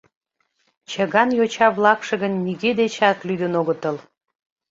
Чыган 0.89 1.29
йоча-влакше 1.37 2.13
гын 2.21 2.33
нигӧ 2.45 2.71
дечат 2.79 3.17
лӱдын 3.27 3.53
огытыл. 3.59 3.97